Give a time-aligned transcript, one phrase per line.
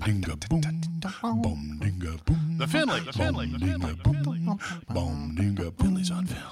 [0.00, 0.60] dinga boom,
[1.42, 2.56] boom dinga boom.
[2.58, 4.38] The Finley, the Finley, the Finley, the Finley.
[4.90, 6.46] Boom dinga Finley's on film.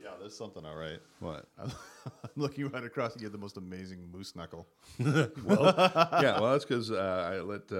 [0.00, 1.00] Yeah, there's something all right.
[1.20, 1.46] What?
[1.58, 1.70] I'm
[2.36, 4.66] looking right across and you have the most amazing moose knuckle.
[4.98, 7.76] yeah, well, that's because uh, I let uh,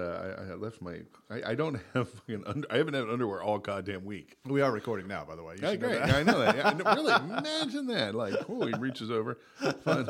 [0.49, 0.99] I, I left my.
[1.31, 4.37] I, I don't have fucking under, I haven't had underwear all goddamn week.
[4.45, 5.55] We are recording now, by the way.
[5.55, 5.99] You Yeah, should know great.
[5.99, 6.07] that.
[6.09, 6.55] Yeah, I know that.
[6.55, 8.13] Yeah, no, really, imagine that.
[8.15, 9.37] Like, oh, he reaches over.
[9.83, 10.05] Fun.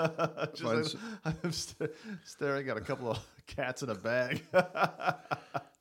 [0.52, 1.92] Just finds- like- I'm st-
[2.26, 4.42] staring at a couple of cats in a bag.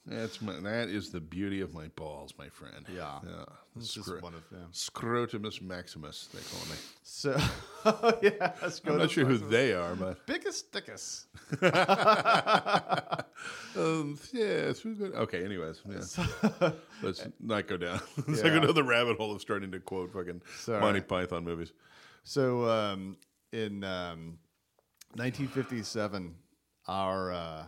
[0.06, 2.86] that's my, that is the beauty of my balls, my friend.
[2.94, 3.18] Yeah.
[3.26, 3.44] yeah.
[3.76, 4.68] It's Scro- one of them.
[4.72, 6.76] Scrotumus maximus, they call me.
[7.02, 7.36] So,
[7.84, 8.52] oh, yeah,
[8.86, 11.26] I'm not sure who they are, but biggest dickus.
[13.76, 15.14] um, yeah, it's good.
[15.14, 16.70] Okay, anyways, yeah.
[17.02, 18.00] let's not go down.
[18.26, 18.58] let's not Yeah.
[18.58, 20.80] go down the rabbit hole of starting to quote fucking Sorry.
[20.80, 21.72] Monty Python movies.
[22.24, 23.16] So, um,
[23.52, 24.38] in um,
[25.14, 26.34] 1957,
[26.88, 27.64] our uh,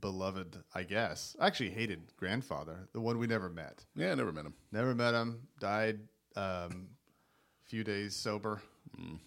[0.00, 4.46] beloved, I guess, actually hated grandfather, the one we never met, Yeah, I never met
[4.46, 4.54] him.
[4.72, 6.00] never met him, died
[6.36, 6.88] um,
[7.66, 8.62] a few days sober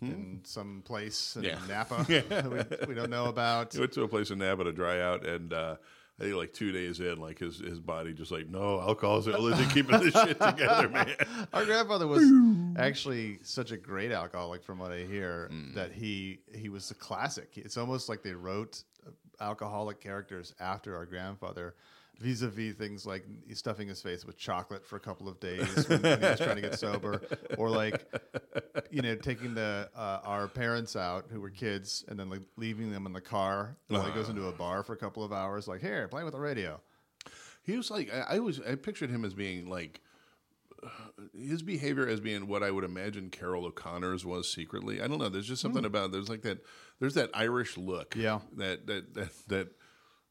[0.02, 1.70] in some place in Mm-hmm.
[1.70, 1.76] Yeah.
[1.78, 2.06] Napa
[2.80, 3.73] we, we don't know about.
[3.73, 5.75] He went to a place in Napa to dry out, and uh,
[6.20, 9.70] I think like two days in, like his his body just like no alcohol's isn't
[9.70, 11.09] keeping this shit together, man.
[11.53, 12.23] Our grandfather was
[12.78, 15.75] actually such a great alcoholic, from what I hear, Mm.
[15.75, 17.53] that he he was a classic.
[17.56, 18.84] It's almost like they wrote
[19.42, 21.75] alcoholic characters after our grandfather,
[22.20, 26.20] vis-a-vis things like stuffing his face with chocolate for a couple of days when, when
[26.22, 27.22] he was trying to get sober,
[27.58, 28.06] or like
[28.92, 32.92] you know taking the uh, our parents out who were kids and then like leaving
[32.92, 35.67] them in the car while he goes into a bar for a couple of hours,
[35.67, 36.80] like here play with the radio.
[37.64, 40.11] He was like I, I was I pictured him as being like uh,
[41.38, 45.02] his behavior as being what I would imagine Carroll O'Connor's was secretly.
[45.02, 45.30] I don't know.
[45.30, 46.64] There's just something about there's like that.
[47.00, 48.16] There's that Irish look.
[48.16, 48.40] Yeah.
[48.58, 49.68] That that that that.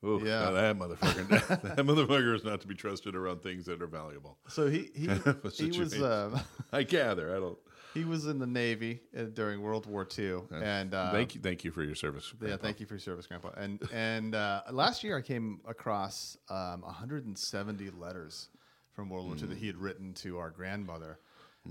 [0.03, 0.45] Oh, Yeah.
[0.45, 0.51] yeah.
[0.53, 1.28] that motherfucker!
[1.77, 4.39] that motherfucker is not to be trusted around things that are valuable.
[4.48, 5.09] So he he,
[5.71, 6.00] he was.
[6.00, 6.41] Uh,
[6.72, 7.37] I gather.
[7.37, 7.59] I don't.
[7.93, 11.65] He was in the Navy uh, during World War II, and uh, thank you, thank
[11.65, 12.32] you for your service.
[12.41, 13.50] Yeah, thank you for your service, Grandpa.
[13.56, 18.49] And and uh, last year I came across um, 170 letters
[19.00, 21.19] from World War II that he had written to our grandmother,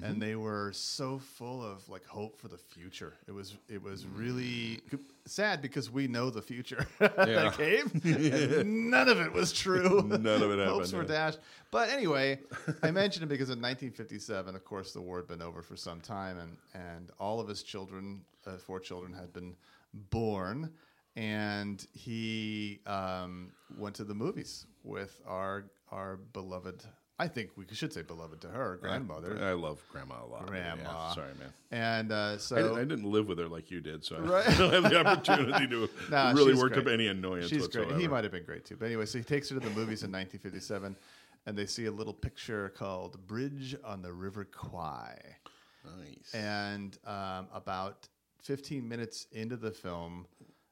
[0.02, 3.14] and they were so full of like hope for the future.
[3.28, 4.82] It was it was really
[5.28, 7.92] sad because we know the future that came,
[8.90, 10.02] none of it was true.
[10.08, 10.26] None of it
[10.58, 10.70] happened.
[10.70, 11.08] Hopes were yeah.
[11.08, 11.40] dashed.
[11.70, 12.40] But anyway,
[12.82, 16.02] I mentioned it because in 1957, of course, the war had been over for some
[16.02, 19.56] time, and and all of his children, uh, four children, had been
[20.10, 20.72] born,
[21.16, 26.84] and he um, went to the movies with our our beloved.
[27.22, 30.48] I think we should say beloved to her grandmother, I love grandma a lot.
[30.48, 30.84] Grandma.
[31.10, 31.54] Yeah, sorry, man.
[31.70, 34.48] and uh, I, so didn't, I didn't live with her like you did, so Right.
[34.48, 37.90] I don't have the opportunity to Nah, really work up any annoyance She's whatsoever.
[37.92, 38.02] great.
[38.02, 38.78] He might have been great too.
[38.78, 40.96] But anyway, so he takes her to the movies in 1957,
[41.46, 45.20] and they see a little picture called "Bridge on the River Kwai."
[45.86, 46.34] Nice.
[46.34, 48.08] And um, about
[48.44, 50.26] 15 minutes into the film,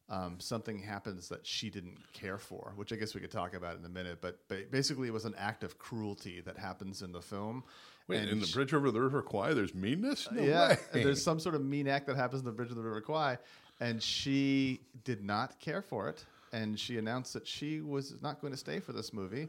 [0.09, 3.77] um, something happens that she didn't care for, which I guess we could talk about
[3.77, 4.19] in a minute.
[4.21, 7.63] But, but basically, it was an act of cruelty that happens in the film.
[8.07, 10.29] Wait, And in the bridge over the River Kwai, there's meanness?
[10.31, 12.83] No yeah, there's some sort of mean act that happens in the bridge of the
[12.83, 13.37] River Kwai,
[13.81, 16.23] and she did not care for it.
[16.53, 19.47] And she announced that she was not going to stay for this movie.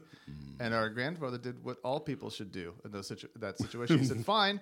[0.59, 3.99] And our grandfather did what all people should do in those situ- that situation.
[3.99, 4.59] He said, "Fine,"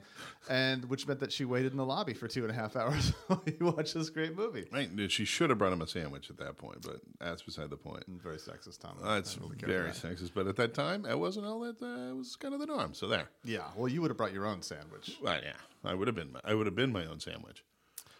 [0.49, 3.09] and which meant that she waited in the lobby for two and a half hours
[3.27, 4.65] while he watched this great movie.
[4.71, 7.77] Right, she should have brought him a sandwich at that point, but that's beside the
[7.77, 8.03] point.
[8.07, 8.97] Very sexist, Tom.
[9.01, 11.81] Don't really very sexist, but at that time, it wasn't all that.
[11.81, 12.93] Uh, it was kind of the norm.
[12.93, 13.29] So there.
[13.43, 15.17] Yeah, well, you would have brought your own sandwich.
[15.21, 15.53] Well, yeah,
[15.83, 16.31] I would have been.
[16.31, 17.63] My, I would have been my own sandwich.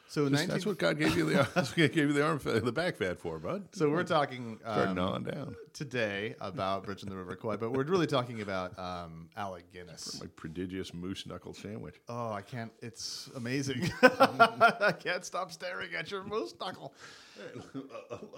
[0.10, 1.48] So Just- 19- that's what God gave you the.
[1.54, 3.68] that's what gave you the arm, the back fat for, bud.
[3.74, 5.56] So we're talking um, gnawing down.
[5.74, 10.20] today about Bridge in the River Kwai, but we're really talking about um, Alec Guinness.
[10.22, 11.96] My prodigious moose knuckle sandwich.
[12.08, 12.72] Oh, I can't.
[12.82, 13.92] It's amazing.
[14.02, 16.94] I can't stop staring at your moose knuckle.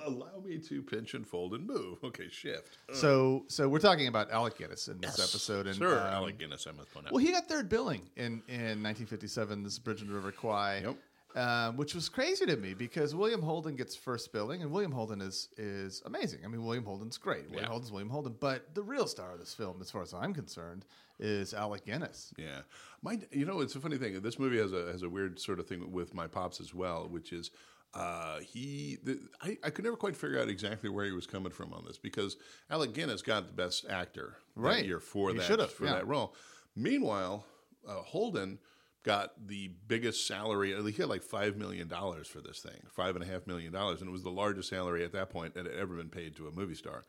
[0.05, 2.03] Allow me to pinch and fold and move.
[2.03, 2.77] Okay, shift.
[2.93, 6.67] So, so we're talking about Alec Guinness in this episode, and Sir, um, Alec Guinness,
[6.67, 7.13] I must point out.
[7.13, 10.97] Well, he got third billing in in 1957's Bridge in the River Kwai, Yep.
[11.35, 15.21] Um, which was crazy to me because William Holden gets first billing, and William Holden
[15.21, 16.39] is is amazing.
[16.43, 17.43] I mean, William Holden's great.
[17.45, 17.67] William Yeah.
[17.69, 20.85] Holden's William Holden, but the real star of this film, as far as I'm concerned,
[21.19, 22.33] is Alec Guinness.
[22.37, 22.61] Yeah,
[23.01, 24.19] my you know it's a funny thing.
[24.21, 27.07] This movie has a has a weird sort of thing with my pops as well,
[27.07, 27.51] which is
[27.93, 28.97] uh, he.
[29.03, 31.85] The, I I could never quite figure out exactly where he was coming from on
[31.85, 32.37] this because
[32.71, 34.77] Alec Guinness got the best actor Right.
[34.77, 35.93] that year for He that for yeah.
[35.93, 36.33] that role.
[36.75, 37.45] Meanwhile,
[37.87, 38.59] uh, Holden
[39.03, 40.73] got the biggest salary.
[40.91, 44.01] He had like five million dollars for this thing, five and a half million dollars,
[44.01, 46.47] and it was the largest salary at that point that had ever been paid to
[46.47, 47.03] a movie star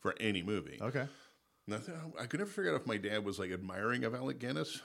[0.00, 0.78] for any movie.
[0.80, 1.06] Okay.
[1.66, 4.40] And I, I could never figure out if my dad was like admiring of Alec
[4.40, 4.80] Guinness,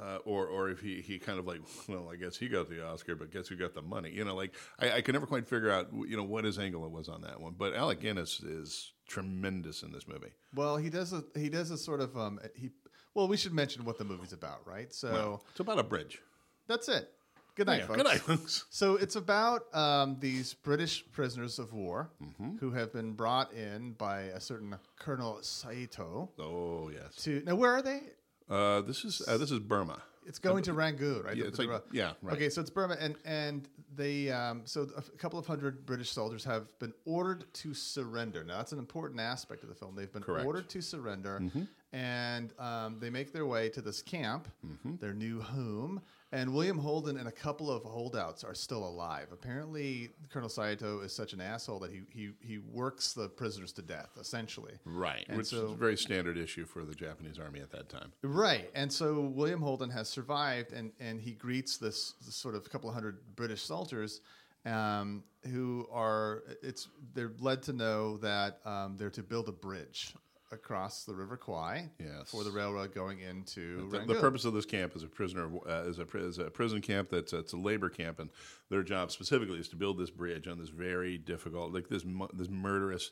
[0.00, 2.86] uh, or or if he, he kind of like, well, I guess he got the
[2.86, 4.10] Oscar, but guess who got the money?
[4.10, 6.88] You know, like I, I could never quite figure out, you know, what his angle
[6.88, 7.54] was on that one.
[7.56, 10.32] But Alec Guinness is tremendous in this movie.
[10.54, 12.70] Well, he does a he does a sort of um he.
[13.14, 14.92] Well, we should mention what the movie's about, right?
[14.92, 16.20] So It's about a bridge.
[16.66, 17.10] that's it.
[17.54, 17.96] Good night, Yeah, folks.
[17.98, 18.64] Good night, folks.
[18.70, 22.56] So it's about um, these British prisoners of war Mm-hmm.
[22.56, 27.14] who have been brought in by a certain Colonel Saito Oh yes.
[27.24, 27.42] to.
[27.44, 28.00] Now, where are they?
[28.48, 30.02] Uh, this is uh, this is Burma.
[30.24, 31.36] It's going to Rangoon, right?
[31.36, 32.34] Yeah, The- it's the like- yeah, right.
[32.36, 36.44] Okay, so it's Burma, and and they um, so a couple of hundred British soldiers
[36.44, 38.44] have been ordered to surrender.
[38.44, 39.94] Now that's an important aspect of the film.
[39.94, 40.40] They've been Correct.
[40.40, 40.46] Mm-hmm.
[40.46, 41.42] ordered to surrender,
[41.92, 44.96] and um, they make their way to this camp, Mm-hmm.
[44.96, 46.00] their new home.
[46.34, 49.26] And William Holden and a couple of holdouts are still alive.
[49.32, 53.82] Apparently, Colonel Saito is such an asshole that he he he works the prisoners to
[53.82, 54.72] death, essentially.
[54.86, 57.90] Right, And which so- is a very standard issue for the Japanese army at that
[57.90, 58.12] time.
[58.22, 62.68] Right, and so William Holden has survived, and and he greets this, this sort of
[62.70, 64.22] couple of hundred British soldiers,
[64.64, 70.14] um, who are it's they're led to know that um, they're to build a bridge
[70.52, 72.30] across the River Kwai Yes.
[72.30, 75.84] for the railroad going into The, the purpose of this camp is a prisoner uh,
[75.84, 78.30] is a is a prison camp that's it's a labor camp, and
[78.68, 82.28] their job specifically is to build this bridge on this very difficult, like this mu-
[82.34, 83.10] this murderous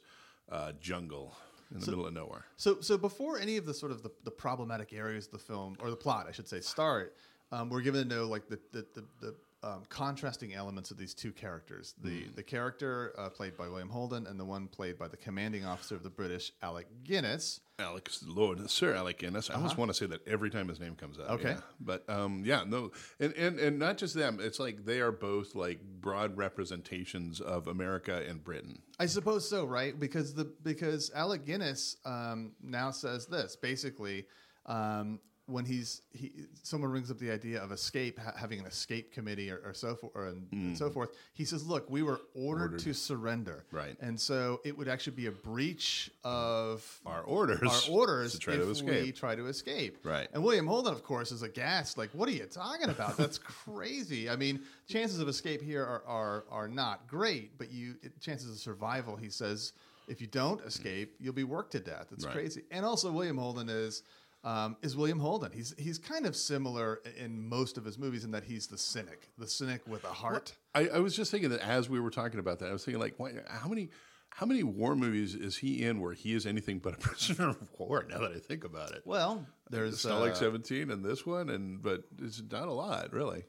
[0.50, 1.34] uh, jungle
[1.72, 2.44] in the middle of nowhere.
[2.56, 5.76] So, so before any of the sort of the, the problematic areas of the film
[5.80, 7.16] or the plot, I should say, start,
[7.52, 11.14] um, we're given to know like the the, the, the um, contrasting elements of these
[11.14, 15.08] two characters: the the character uh, played by William Holden and the one played by
[15.08, 17.60] the commanding officer of the British, Alec Guinness.
[17.78, 19.50] Alex Lord, Sir Alec Guinness.
[19.50, 21.24] I always want to say that every time his name comes up.
[21.26, 21.34] Uh-huh.
[21.34, 21.50] Okay.
[21.50, 21.60] yeah.
[21.80, 24.38] but um, yeah, no, and, and and not just them.
[24.40, 28.82] It's like they are both like broad representations of America and Britain.
[28.98, 29.98] I suppose so, right?
[29.98, 34.26] Because the because Alec Guinness um, now says this basically.
[34.66, 35.20] Um,
[35.50, 36.32] when he's he,
[36.62, 39.94] someone brings up the idea of escape, ha- having an escape committee or, or so
[39.94, 40.94] forth, or, and, and so mm.
[40.94, 41.10] forth.
[41.34, 43.96] He says, "Look, we were ordered, to surrender, Right.
[44.00, 48.54] And so it would actually be a breach of Our orders, our orders to try
[48.54, 49.04] if to escape.
[49.04, 49.98] we try to escape.
[50.04, 50.28] Right.
[50.32, 51.98] And William Holden, of course, is aghast.
[51.98, 53.16] Like, what are you talking about?
[53.16, 54.30] That's crazy.
[54.30, 58.50] I mean, chances of escape here are are, are not great, but you it, chances
[58.50, 59.16] of survival.
[59.16, 59.72] He says,
[60.08, 61.24] if you don't escape, mm.
[61.24, 62.08] you'll be worked to death.
[62.12, 62.34] It's Right.
[62.34, 62.64] crazy.
[62.70, 64.02] And also, William Holden is.
[64.42, 65.52] Um, is William Holden?
[65.52, 69.28] He's he's kind of similar in most of his movies in that he's the cynic,
[69.36, 70.54] the cynic with a heart.
[70.74, 73.00] I, I was just thinking that as we were talking about that, I was thinking
[73.00, 73.90] like, why, how many
[74.30, 77.68] how many war movies is he in where he is anything but a prisoner of
[77.78, 78.06] war?
[78.08, 81.82] Now that I think about it, Well, there's Stalag uh, Seventeen and this one, and
[81.82, 83.44] but it's not a lot really.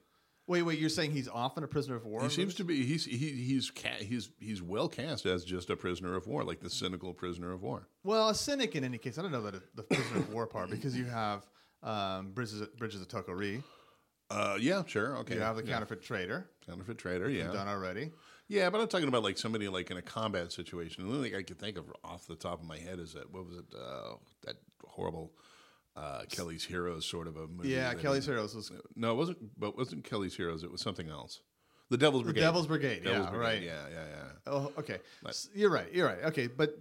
[0.52, 0.80] Wait, wait.
[0.80, 2.24] You're saying he's often a prisoner of war?
[2.24, 5.78] He seems to be he's he, he's ca- he's he's well cast as just a
[5.78, 7.88] prisoner of war, like the cynical prisoner of war.
[8.04, 9.18] Well, a cynic in any case.
[9.18, 11.48] I don't know that the prisoner of war part because you have
[11.84, 13.64] um, Bridges, Bridges of Toko-Ri.
[14.30, 15.36] Uh, yeah, sure, okay.
[15.36, 15.72] You have the yeah.
[15.72, 18.12] counterfeit traitor counterfeit traitor, yeah, done already.
[18.50, 18.70] yeah.
[18.70, 21.08] But I'm talking about like somebody like in a combat situation.
[21.08, 23.32] The only thing I can think of off the top of my head is that
[23.32, 23.66] what was it?
[23.74, 24.16] Uh,
[24.46, 24.56] that
[24.86, 25.32] horrible
[25.96, 27.70] uh, Kelly's Heroes sort of a movie.
[27.70, 29.60] Yeah, Kelly's Heroes was No, it wasn't.
[29.60, 30.64] But wasn't Kelly's Heroes.
[30.64, 31.42] It was something else.
[31.90, 32.40] The Devil's Brigade.
[32.40, 32.46] the.
[32.46, 33.04] Devil's Brigade.
[33.04, 33.62] Devil's yeah, Brigade, right.
[33.62, 34.32] Yeah, yeah, yeah.
[34.48, 35.00] Oh, okay.
[35.28, 35.94] S- You're right.
[35.94, 36.24] You're right.
[36.26, 36.78] Okay, but,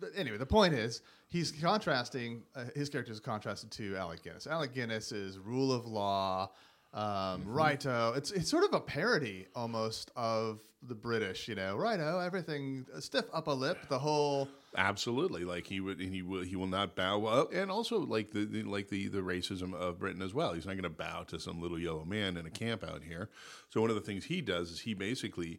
[0.00, 2.42] but anyway, the point is he's contrasting.
[2.56, 4.48] Uh, his character is contrasted to Alec Guinness.
[4.48, 6.50] Alec Guinness is rule of law,
[6.92, 7.52] um, Mm-hmm.
[7.52, 8.14] righto.
[8.16, 11.46] It's it's sort of a parody almost of the British.
[11.46, 13.78] You know, righto, everything stiff upper lip.
[13.88, 15.44] The whole Absolutely.
[15.44, 17.18] Like he would, and he will, he will not bow.
[17.18, 20.52] Well, and also like the, the like the the racism of Britain as well.
[20.52, 23.30] He's not going to bow to some little yellow man in a camp out here.
[23.70, 25.58] So one of the things he does is he basically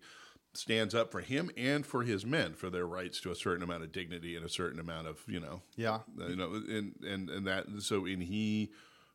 [0.54, 3.84] stands up for him and for his men for their rights to a certain amount
[3.84, 6.00] of dignity and a certain amount of you know yeah.
[6.28, 8.72] you know and and and that so and he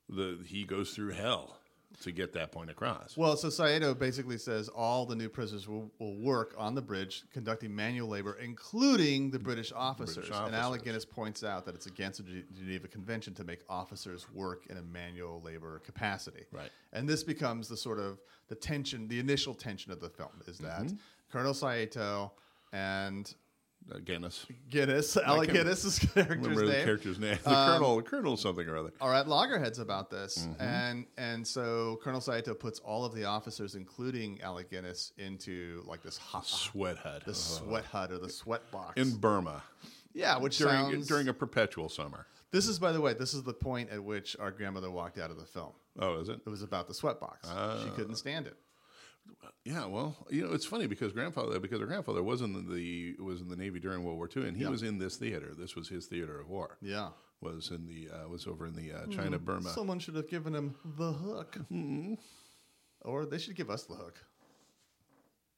[0.09, 1.59] the he goes through hell
[2.01, 3.17] to get that point across.
[3.17, 7.23] Well, so Saito basically says all the new prisoners will, will work on the bridge,
[7.33, 10.29] conducting manual labor, including the British officers.
[10.31, 10.85] And Alec.
[10.85, 14.77] Guinness points out that it's against the Ge- Geneva Convention to make officers work in
[14.77, 16.45] a manual labor capacity.
[16.53, 16.71] Right.
[16.93, 20.59] And this becomes the sort of the tension, the initial tension of the film is
[20.59, 20.97] that Mm-hmm.
[21.33, 22.33] Colonel Saito
[22.73, 23.35] and
[23.93, 24.47] Uh, Guinness.
[24.71, 27.39] Guinness, Alec can't Guinness's character's Remember the character's name?
[27.45, 28.93] The colonel, colonel something or other.
[29.01, 30.63] are at loggerheads about this, Mm-hmm.
[30.63, 36.03] and and so Colonel Saito puts all of the officers, including Alec Guinness, into like
[36.03, 37.25] this hot, Sweat hut.
[37.27, 38.95] the sweat hut or the sweat box.
[39.01, 39.63] in Burma
[40.15, 42.27] yeah, which during sounds during a perpetual summer.
[42.53, 45.31] This is, by the way, this is the point at which our grandmother walked out
[45.33, 45.73] of the film.
[45.99, 46.39] Oh, is it?
[46.47, 47.43] It was about the sweatbox.
[47.43, 47.49] she
[47.91, 47.93] Ah.
[47.97, 48.57] couldn't stand it.
[49.65, 53.41] Yeah, well, you know, it's funny because grandfather because her grandfather was in the was
[53.41, 54.69] in the Navy during World War II, and he Yeah.
[54.71, 55.55] was in this theater.
[55.57, 56.77] This was his theater of war.
[56.83, 57.11] Yeah.
[57.41, 59.71] Was in the uh, was over in the uh, China Burma.
[59.71, 61.57] Someone should have given him the hook.
[61.73, 62.15] Mm-hmm.
[63.03, 64.19] Or they should give us the hook.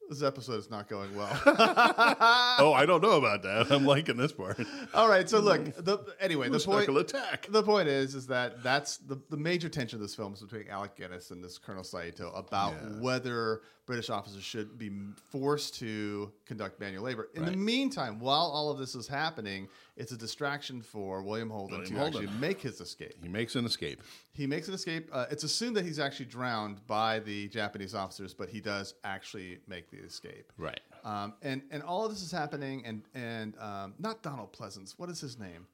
[0.09, 1.29] This episode is not going well.
[1.47, 3.71] oh, I don't know about that.
[3.71, 4.59] I'm liking this part.
[4.95, 5.65] All right, so look.
[5.85, 6.89] The, anyway, the point.
[6.89, 7.49] Attack.
[7.51, 10.69] The point is, is that that's the, the major tension of this film is between
[10.69, 13.01] Alec Guinness and this Colonel Saito about Yeah.
[13.01, 14.91] whether British officers should be
[15.31, 17.29] forced to conduct manual labor.
[17.35, 21.79] In the meantime, while all of this is happening, it's a distraction for William Holden
[21.79, 22.25] William to Holden.
[22.25, 23.15] actually make his escape.
[23.23, 24.03] He makes an escape.
[24.33, 25.09] He makes an escape.
[25.13, 29.61] Uh, it's assumed that he's actually drowned by the Japanese officers, but he does actually
[29.69, 30.53] make the escape.
[30.59, 30.81] Right.
[31.05, 34.95] Um, and and all of this is happening, and and um, not Donald Pleasence.
[34.97, 35.69] What is his name?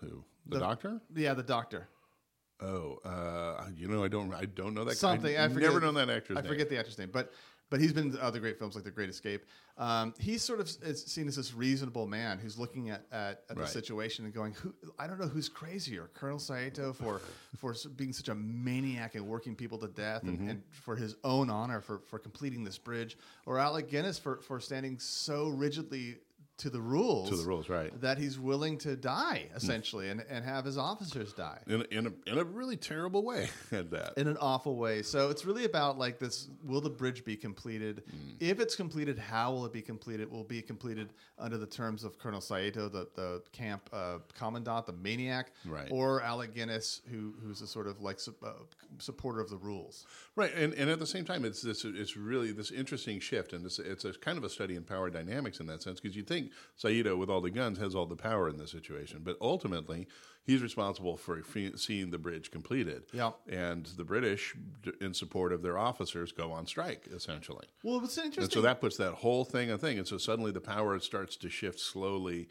[0.00, 0.24] Who?
[0.46, 1.00] The, The- doctor?
[1.14, 1.88] Yeah, the doctor.
[2.62, 4.96] Oh, uh, you know, I don't, I don't know that.
[4.96, 6.48] Something I I've forget, never known that actor's I name.
[6.50, 7.32] forget the actor's name, but
[7.70, 9.44] but he's been in other great films like The Great Escape.
[9.78, 13.54] Um, he's sort of is seen as this reasonable man who's looking at at, at
[13.56, 13.68] the Right.
[13.68, 17.20] situation and going, Who, I don't know who's crazier, Colonel Saito for
[17.56, 20.40] for being such a maniac and working people to death, Mm-hmm.
[20.42, 24.38] and, and for his own honor for for completing this bridge, or Alec Guinness for
[24.42, 26.16] for standing so rigidly
[26.60, 27.90] to the rules To the rules, right.
[28.00, 32.06] that he's willing to die essentially and, and have his officers die In, a- in,
[32.06, 34.14] a, in a really terrible way at that.
[34.16, 35.02] in an awful way.
[35.02, 38.02] So it's really about like this: Will the bridge be completed?
[38.14, 38.36] Mm.
[38.40, 40.30] If it's completed, how will it be completed?
[40.30, 44.86] Will it be completed under the terms of Colonel Saito, the the camp uh, commandant,
[44.86, 45.88] the maniac, Right.
[45.90, 48.52] or Alec Guinness, who who's a sort of like su- uh,
[48.98, 50.04] supporter of the rules?
[50.36, 53.64] Right, and, and at the same time, it's this it's really this interesting shift, and
[53.64, 56.26] it's, it's a kind of a study in power dynamics in that sense, because you'd
[56.26, 60.06] think Saito, with all the guns, has all the power in this situation, but ultimately
[60.44, 63.02] he's responsible for fe- seeing the bridge completed.
[63.12, 63.32] Yeah.
[63.48, 64.54] and the British,
[65.00, 68.44] in support of their officers, go on strike essentially, Well, it's interesting.
[68.44, 71.36] and so that puts that whole thing a thing, and so suddenly the power starts
[71.36, 72.48] to shift slowly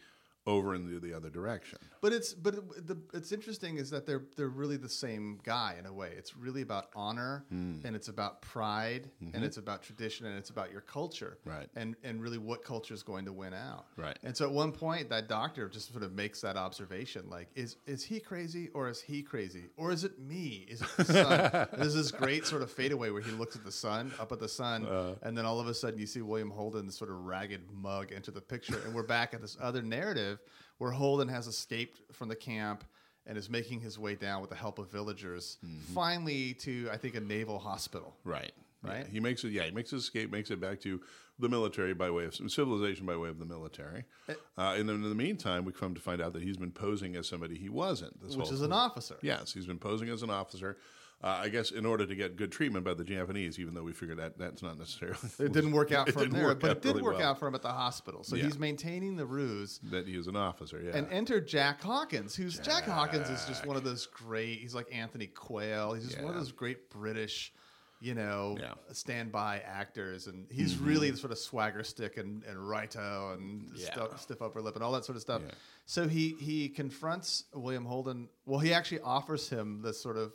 [0.47, 1.77] over into the other direction.
[2.01, 5.75] But it's but it, the, it's interesting is that they're they're really the same guy
[5.77, 6.11] in a way.
[6.17, 7.75] It's really about honor Hmm.
[7.83, 11.37] and it's about pride and it's about tradition and it's about your culture.
[11.41, 11.49] Mm-hmm.
[11.49, 11.67] Right.
[11.75, 13.85] And and really what culture is going to win out.
[13.97, 14.17] Right.
[14.23, 17.75] And so at one point that doctor just sort of makes that observation like is
[17.85, 20.65] is he crazy or is he crazy or is it me?
[20.69, 21.67] Is it the sun?
[21.77, 24.47] There's this great sort of fadeaway where he looks at the sun, up at the
[24.49, 25.15] sun, Uh.
[25.21, 28.31] and then all of a sudden you see William Holden, sort of ragged mug, enter
[28.31, 30.28] the picture, and we're back at this other narrative
[30.77, 32.83] where Holden has escaped from the camp
[33.25, 35.93] and is making his way down with the help of villagers, Mm-hmm.
[35.93, 38.15] finally to I think a naval hospital.
[38.23, 38.51] Right.
[38.81, 38.99] Right?
[39.05, 39.51] Yeah, he makes it.
[39.51, 41.01] Yeah, he makes his escape, makes it back to
[41.37, 44.05] the military by way of civilization by way of the military.
[44.29, 44.33] Eh.
[44.57, 47.15] Uh, and then in the meantime, we come to find out that he's been posing
[47.17, 48.21] as somebody he wasn't.
[48.23, 49.17] This Which is an officer.
[49.21, 50.77] Yes, he's been posing as an officer.
[51.21, 53.91] Uh, I guess in order to get good treatment by the Japanese, even though we
[53.91, 56.89] figured that that's not necessarily It didn't work out for him there, but it did
[56.91, 57.31] really work well.
[57.31, 58.23] out for him at the hospital.
[58.23, 58.45] So Yeah.
[58.45, 59.81] he's maintaining the ruse.
[59.91, 60.81] that he was an officer.
[60.81, 62.85] Yeah, And enter Jack Hawkins, who's Jack.
[62.85, 64.59] Hawkins is just one of those great.
[64.59, 65.93] He's like Anthony Quayle.
[65.93, 67.51] He's just one of those great British,
[67.99, 68.75] you know, Yeah.
[68.93, 70.85] standby actors, and he's Mm-hmm.
[70.87, 73.91] really the sort of swagger stick and, and righto and Yeah.
[73.91, 75.41] stu- stiff upper lip and all that sort of stuff.
[75.45, 75.51] Yeah.
[75.85, 78.29] So he he confronts William Holden.
[78.45, 80.31] Well, he actually offers him this sort of.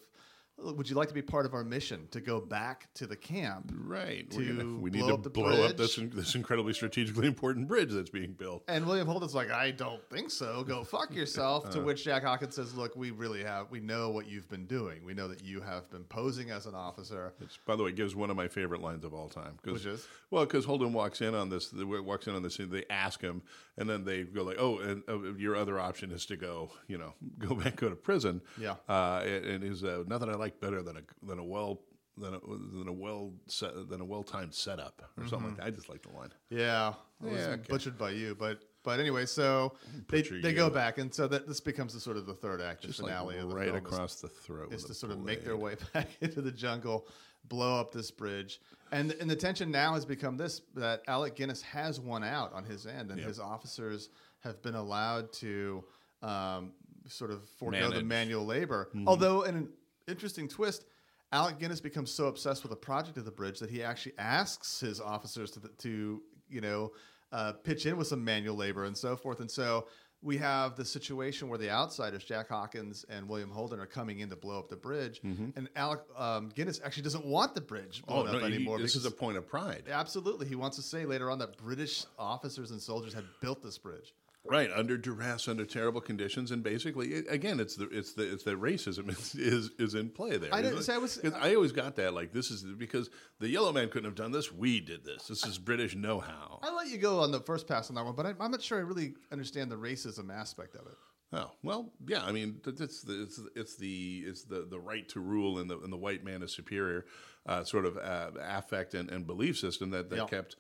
[0.57, 3.73] Would you like to be part of our mission to go back to the camp?
[3.77, 4.31] right.
[4.31, 8.11] to gonna, we need to up blow up this this incredibly strategically important bridge that's
[8.11, 8.63] being built.
[8.69, 10.63] And William Holden's like, I don't think so.
[10.63, 11.67] Go fuck yourself.
[11.67, 11.71] Uh.
[11.71, 15.05] to which Jack Hawkins says, Look, we really have, we know what you've been doing.
[15.05, 17.35] We know that you have been posing as an officer.
[17.39, 19.59] Which, by the way, gives one of my favorite lines of all time.
[19.65, 20.07] Which is?
[20.31, 22.59] well, because Holden walks in on this, walks in on this.
[22.59, 23.43] They ask him,
[23.77, 26.99] and then they go like, "Oh, and uh, your other option is to go, you
[26.99, 28.77] know, go back, go to prison." Yeah.
[28.89, 31.81] uh, and, and is uh, nothing I like better than a than a well
[32.17, 32.39] than a,
[32.79, 35.67] than a well set, than a well timed setup or something like that.
[35.67, 36.31] I just like the line.
[36.51, 36.95] Yeah.
[37.25, 37.63] It was Yeah, okay.
[37.69, 38.37] butchered by you.
[38.39, 39.73] But but anyway, so
[40.11, 40.55] they, Butcher they you.
[40.55, 40.99] go back.
[40.99, 43.39] And so that this becomes the sort of the third act, the Just like finale
[43.39, 43.77] of the right film.
[43.79, 44.73] is- across the throat.
[44.73, 47.09] is to sort of make their way back into the jungle,
[47.49, 48.61] blow up this bridge,
[48.93, 52.65] and and the tension now has become this: that Alec Guinness has won out on
[52.65, 53.29] his end, and Yep.
[53.29, 54.11] his officers
[54.41, 55.85] have been allowed to
[56.23, 56.73] um,
[57.09, 57.99] sort of forego the Manage.
[57.99, 58.09] Mm-hmm.
[58.09, 58.91] manual labor.
[59.07, 59.69] Although, in an
[60.09, 60.85] interesting twist.
[61.33, 64.79] Alec Guinness becomes so obsessed with the project of the bridge that he actually asks
[64.79, 66.93] his officers to, to you know,
[67.33, 69.41] uh, pitch in with some manual labor and so forth.
[69.41, 69.89] And so
[70.25, 74.31] we have the situation where the outsiders, Jack Hawkins and William Holden, are coming in
[74.31, 78.13] to blow up the bridge, and Alec um, Guinness actually doesn't want the bridge Mm-hmm.
[78.13, 78.39] Oh blown no!
[78.39, 78.79] up he- anymore.
[78.81, 79.85] this is a point of pride.
[79.91, 83.77] absolutely, he wants to say later on that British officers and soldiers had built this
[83.79, 84.15] bridge.
[84.47, 88.45] Right under duress, under terrible conditions, and basically, it, again, it's the it's the it's
[88.45, 90.53] that racism is is, is in play there.
[90.53, 93.09] I didn't- I was- I always got that like this is because
[93.41, 94.53] the yellow man couldn't have done this.
[94.53, 95.29] We did this.
[95.29, 96.61] This is British know-how.
[96.63, 98.61] I let you go on the first pass on that one, but I, I'm not
[98.61, 100.95] sure I really understand the racism aspect of it.
[101.33, 102.23] Oh well, yeah.
[102.23, 105.79] I mean, it's the it's, it's the it's the, the right to rule and the
[105.79, 107.07] and the white man is superior,
[107.47, 110.27] uh, sort of uh, affect and, and belief system that, that Yeah.
[110.27, 110.57] kept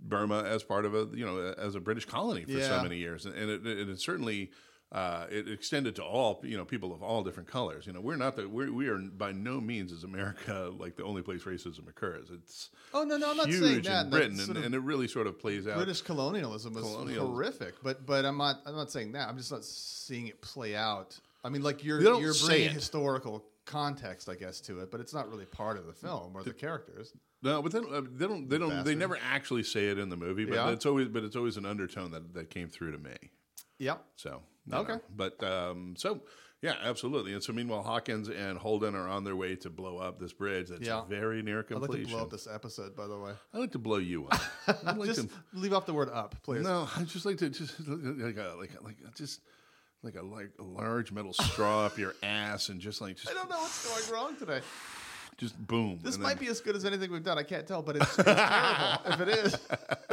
[0.00, 3.26] Burma as part of a you know as a British colony for so many years,
[3.26, 4.50] and it, it, it certainly.
[4.90, 7.86] Uh, it extended to all you know people of all different colors.
[7.86, 11.04] You know, we're not the we're, we are by no means as America like the
[11.04, 12.30] only place racism occurs.
[12.32, 14.04] It's Oh no, no, I'm not saying that.
[14.06, 15.76] in Britain, and, and it really sort of plays out.
[15.76, 19.28] British colonialism was Colonial- horrific, but but I'm not I'm not saying that.
[19.28, 21.20] I'm just not seeing it play out.
[21.44, 25.28] I mean, like you're you're bringing historical context, I guess, to it, but it's not
[25.28, 27.12] really part of the film or the characters.
[27.42, 27.92] No, but they don't.
[27.94, 28.48] uh, They don't.
[28.48, 28.84] They don't.
[28.84, 30.70] They never actually say it in the movie, but Yeah.
[30.70, 31.08] it's always.
[31.08, 33.14] But it's always an undertone that, that came through to me.
[33.78, 34.04] Yep.
[34.16, 34.94] So you Okay.
[34.94, 35.00] know.
[35.14, 36.22] But um, so
[36.62, 37.32] yeah, absolutely.
[37.34, 40.68] And so meanwhile, Hawkins and Holden are on their way to blow up this bridge
[40.70, 41.04] that's Yeah.
[41.04, 41.94] very near completion.
[41.94, 43.32] I'd like to blow up this episode, by the way.
[43.54, 44.40] I like to blow you up.
[44.96, 45.34] Like just to.
[45.52, 46.64] leave off the word "up," please.
[46.64, 49.40] No, I just like to just like a, like a, like a, just
[50.02, 53.34] like a like a large metal straw up your ass and just like just I
[53.34, 54.60] don't know what's going wrong today.
[55.38, 56.00] Just boom.
[56.02, 57.38] This might be as good as anything we've done.
[57.38, 59.56] I can't tell, but it's, it's terrible if it is.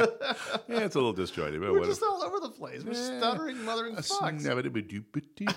[0.68, 1.90] yeah, it's a little disjointed, but We're whatever.
[1.90, 2.84] just all over the place.
[2.84, 3.18] We're Yeah.
[3.18, 4.08] stuttering, mothering fucks.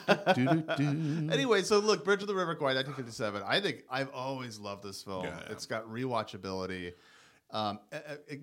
[1.32, 3.44] Anyway, so look, Bridge of the River Kwai, 1957.
[3.46, 5.24] I think I've always loved this film.
[5.26, 5.52] Yeah, yeah.
[5.52, 6.94] It's got rewatchability.
[7.52, 7.80] Um,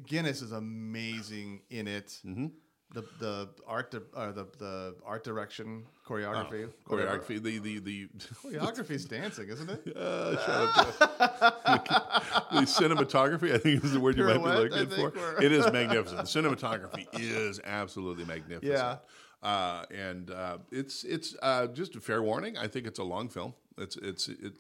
[0.07, 2.19] Guinness is amazing in it.
[2.25, 2.47] Mm-hmm.
[2.95, 7.19] The the art di- uh, the the art direction choreography whatever.
[7.19, 8.09] choreography, the the the
[8.45, 9.97] choreography is dancing, isn't it?
[9.97, 12.49] uh, shut up.
[12.53, 15.11] the cinematography, I think is the word you might be looking for.
[15.11, 16.19] we're- It is magnificent.
[16.19, 18.73] The cinematography is absolutely magnificent.
[18.73, 18.97] Yeah.
[19.43, 22.57] Uh, and uh, it's it's uh, just a fair warning.
[22.57, 23.55] I think it's a long film.
[23.77, 24.55] It's it's it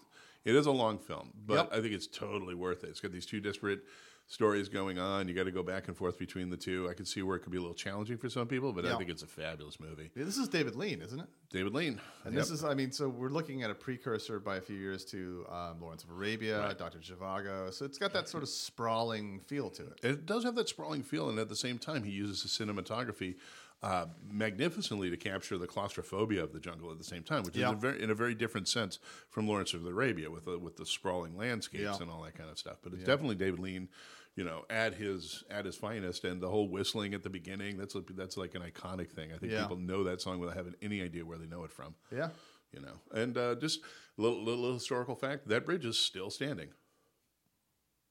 [0.45, 1.68] it is a long film, but Yep.
[1.73, 2.90] I think it's totally worth it.
[2.90, 3.80] It's got these two disparate
[4.28, 5.28] stories going on.
[5.28, 6.88] You got to go back and forth between the two.
[6.90, 8.97] I could see where it could be a little challenging for some people, but I
[8.97, 10.11] think it's a fabulous movie.
[10.16, 11.27] Yeah, This is David Lean, isn't it?
[11.51, 12.01] David Lean.
[12.24, 12.42] And Yep.
[12.42, 15.46] this is, I mean, so we're looking at a precursor by a few years to
[15.48, 16.98] um, Lawrence of Arabia, Dr.
[16.98, 17.72] Zhivago.
[17.72, 20.01] So it's got that sort of sprawling feel to it.
[20.03, 23.37] It does have that sprawling feel, and at the same time, he uses the cinematography
[23.83, 27.69] uh, magnificently to capture the claustrophobia of the jungle at the same time, which Yeah.
[27.69, 30.77] is a very, in a very different sense from Lawrence of Arabia with the, with
[30.77, 31.97] the sprawling landscapes Yeah.
[32.01, 32.79] and all that kind of stuff.
[32.83, 33.89] But it's definitely David Lean,
[34.35, 37.77] you know, at his at his finest, and the whole whistling at the beginning.
[37.77, 39.33] That's like, that's like an iconic thing.
[39.33, 39.62] I think Yeah.
[39.62, 41.95] people know that song without having any idea where they know it from.
[42.11, 42.31] Yeah.
[42.73, 43.81] You know, and uh, just
[44.19, 46.69] a little, little historical fact: that bridge is still standing.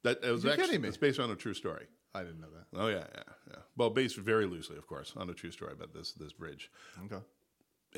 [0.03, 0.87] That it was You're actually kidding me.
[0.87, 1.87] it's based on a true story.
[2.15, 2.79] I didn't know that.
[2.79, 3.55] Oh yeah, yeah, yeah.
[3.77, 6.71] Well, based very loosely, of course, on a true story about this this bridge,
[7.05, 7.21] Okay.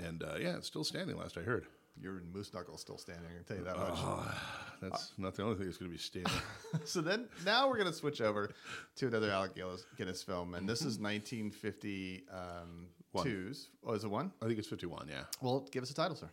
[0.03, 1.17] and uh, yeah, it's still standing.
[1.17, 1.67] Last I heard,
[2.01, 3.99] Your moose knuckle's still standing, I can tell you that much.
[4.81, 6.31] that's not the only thing that's going to be standing.
[6.85, 8.51] So then, now we're going to switch over
[8.97, 10.97] to another Alec Guinness, Guinness film, and this is
[13.15, 13.69] 1952's.
[13.85, 14.31] Oh, is it one?
[14.41, 15.07] I think it's fifty one.
[15.09, 16.29] Yeah, Well, give us a title, sir.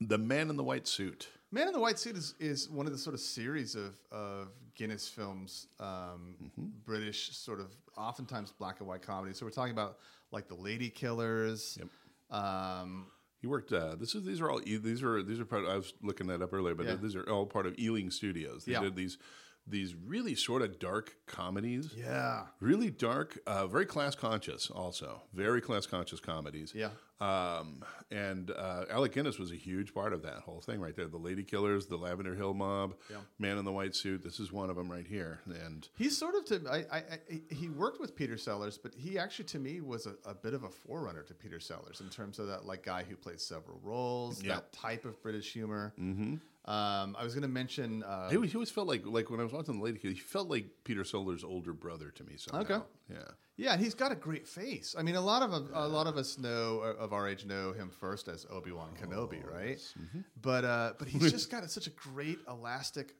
[0.00, 1.28] the man in the white suit.
[1.52, 4.48] Man in the White Suit is, is one of the sort of series of, of
[4.76, 6.36] Guinness films, um,
[6.84, 9.34] British sort of oftentimes black and white comedy.
[9.34, 9.98] So we're talking about
[10.30, 11.76] like the Lady Killers.
[11.78, 12.40] Yep.
[12.40, 13.06] Um,
[13.40, 13.72] He worked.
[13.72, 15.66] Uh, this is these are all E- these are these are part.
[15.66, 16.94] I was looking that up earlier, but Yeah.
[16.96, 18.64] these are all part of Ealing Studios.
[18.64, 18.80] They Yeah.
[18.82, 19.18] did these
[19.66, 21.92] these really sort of dark comedies.
[21.94, 22.46] yeah.
[22.60, 24.70] Really dark, uh, very class conscious.
[24.70, 26.72] Also, very class conscious comedies.
[26.74, 26.90] Yeah.
[27.20, 31.06] Um, and uh, Alec Guinness was a huge part of that whole thing right there.
[31.06, 33.18] The Lady Killers, the Lavender Hill Mob, Yeah.
[33.38, 34.22] Man in the White Suit.
[34.22, 35.40] This is one of them right here.
[35.46, 37.18] And He's sort of to I, I, I
[37.54, 40.64] he worked with Peter Sellers, but he actually to me was a, a bit of
[40.64, 44.42] a forerunner to Peter Sellers in terms of that like guy who plays several roles,
[44.42, 44.54] Yeah.
[44.54, 45.92] that type of British humor.
[46.00, 46.36] Mm-hmm.
[46.70, 49.40] Um, I was going to mention uh, he always, he always felt like like when
[49.40, 52.34] I was watching the Lady Killers, he felt like Peter Sellers' older brother to me.
[52.36, 52.60] Somehow.
[52.62, 52.84] Okay.
[53.10, 53.16] Yeah.
[53.60, 54.94] Yeah, and he's got a great face.
[54.98, 57.72] I mean, a lot of a lot of us know uh, of our age know
[57.72, 59.76] him first as Obi Wan Kenobi, right?
[59.76, 60.20] Mm-hmm.
[60.40, 63.14] But uh, but he's just got such a great elastic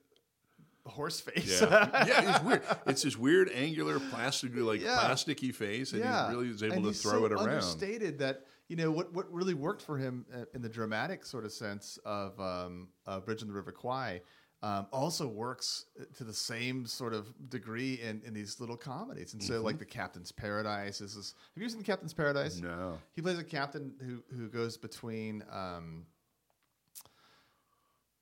[0.87, 1.61] horse face.
[1.61, 2.63] Yeah, yeah, it's weird.
[2.87, 4.97] It's this weird, angular, plastic, like Yeah.
[4.97, 7.49] plasticky face, and yeah, he really is able and to throw so it around.
[7.49, 11.45] Understated that you know what what really worked for him uh, in the dramatic sort
[11.45, 14.21] of sense of um, uh, Bridge on the River Kwai.
[14.63, 19.33] Um, also works uh, to the same sort of degree in, in these little comedies,
[19.33, 19.65] and so Mm-hmm.
[19.65, 21.33] like the Captain's Paradise is this.
[21.55, 22.59] Have you seen the Captain's Paradise?
[22.61, 22.99] No.
[23.15, 25.43] He plays a captain who who goes between.
[25.51, 26.05] Um,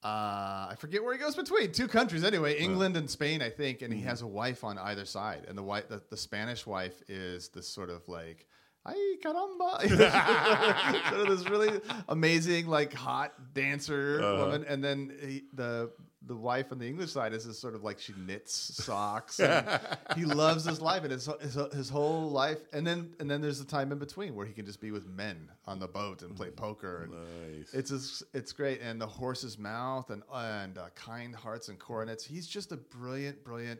[0.02, 2.24] uh, I forget where he goes between two countries.
[2.24, 5.58] Anyway, England and Spain, I think, and he has a wife on either side, and
[5.58, 8.48] the wife, the, the Spanish wife, is this sort of like
[8.86, 9.82] "Ay caramba!"
[11.10, 14.46] sort of this really amazing, like hot dancer Uh-huh.
[14.46, 15.92] woman, and then he, the
[16.26, 19.40] the wife on the English side is this sort of like she knits socks.
[19.40, 19.66] And
[20.16, 23.60] he loves his life and his, his his whole life, and then and then there's
[23.60, 26.36] the time in between where he can just be with men on the boat and
[26.36, 27.04] play poker.
[27.04, 27.74] And Nice.
[27.74, 32.26] It's just, it's great, and the horse's mouth and and uh, kind hearts and coronets.
[32.26, 33.80] He's just a brilliant, brilliant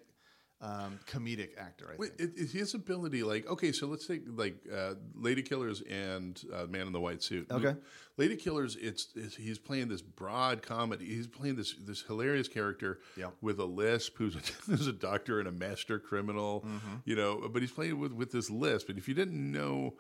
[0.62, 1.90] um, comedic actor.
[1.94, 2.32] I Wait, think.
[2.38, 6.66] it, it, his ability, like, okay, so let's take like uh, Lady Killers and uh,
[6.68, 7.48] Man in the White Suit.
[7.50, 7.76] Okay.
[8.18, 11.06] Lady Killers, it's, it's he's playing this broad comedy.
[11.06, 13.30] He's playing this this hilarious character Yeah.
[13.42, 16.96] with a lisp, who's a, who's a doctor and a master criminal, Mm-hmm.
[17.06, 17.48] you know.
[17.52, 19.94] But he's playing with with this lisp, and if you didn't know.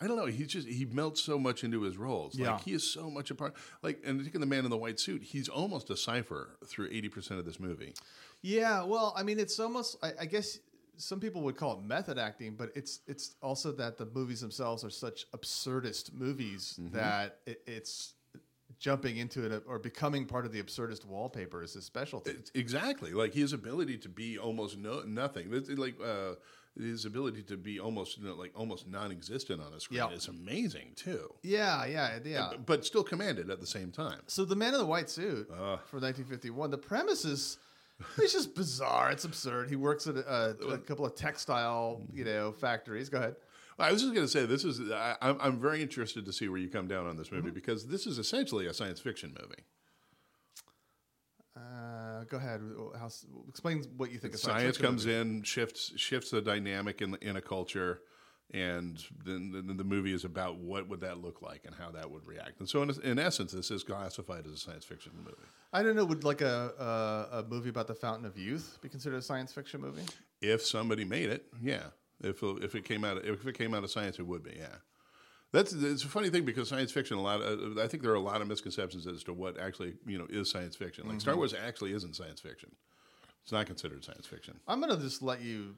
[0.00, 0.26] I don't know.
[0.26, 2.34] He's just he melts so much into his roles.
[2.34, 2.52] Yeah.
[2.52, 3.54] Like he is so much a part.
[3.82, 7.08] Like and taking the man in the white suit, he's almost a cipher through eighty
[7.08, 7.92] percent of this movie.
[8.42, 9.96] Yeah, well, I mean, it's almost.
[10.02, 10.58] I, I guess
[10.96, 14.84] some people would call it method acting, but it's it's also that the movies themselves
[14.84, 16.96] are such absurdist movies Mm-hmm.
[16.96, 18.14] that it, it's
[18.78, 22.30] jumping into it or becoming part of the absurdist wallpaper is his specialty.
[22.30, 26.36] It's- exactly like his ability to be almost no, nothing It's like uh,
[26.78, 30.10] his ability to be almost you know, like almost non-existent on a screen Yeah.
[30.10, 32.52] is amazing too yeah, yeah, yeah.
[32.64, 35.76] but still commanded at the same time So the Man in the White Suit Uh.
[35.86, 36.70] for 1951.
[36.70, 37.58] The premise is
[38.16, 39.10] it's just bizarre.
[39.10, 39.68] It's absurd.
[39.68, 43.10] He works at a, a couple of textile, you know, factories.
[43.10, 43.36] Go ahead.
[43.78, 46.48] i was just going to say this is I, I'm, I'm very interested to see
[46.48, 47.54] where you come down on this movie Mm-hmm.
[47.54, 49.62] because this is essentially a science fiction movie
[51.60, 52.60] Uh, go ahead.
[52.98, 53.08] How,
[53.48, 54.34] explain what you think.
[54.34, 58.00] of science comes in shifts shifts the dynamic in, in a culture
[58.52, 62.10] and then, then the movie is about what would that look like and how that
[62.10, 65.36] would react and so in, in essence this is classified as a science fiction movie
[65.72, 66.04] I don't know.
[66.04, 66.72] Would like a,
[67.32, 70.02] a a movie about the Fountain of Youth be considered a science fiction movie?
[70.42, 71.84] if somebody made it, yeah.
[72.22, 74.54] If if it came out of, if it came out of science, it would be,
[74.58, 74.76] yeah.
[75.52, 77.40] That's it's a funny thing because science fiction a lot.
[77.40, 80.26] Of, I think there are a lot of misconceptions as to what actually you know
[80.30, 81.08] is science fiction.
[81.08, 82.70] Like Star Wars actually isn't science fiction.
[83.42, 84.60] It's not considered science fiction.
[84.68, 85.74] I'm gonna just let you.